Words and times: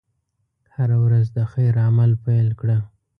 هره 0.75 0.97
ورځ 1.05 1.25
د 1.37 1.39
خیر 1.51 1.75
عمل 1.87 2.11
پيل 2.25 2.47
کړه. 2.59 2.77